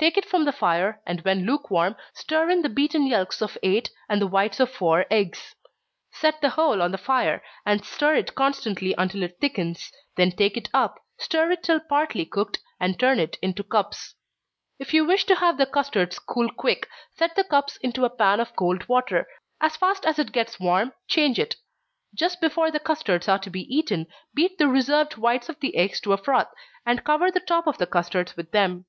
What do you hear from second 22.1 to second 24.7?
Just before the custards are to be eaten, beat the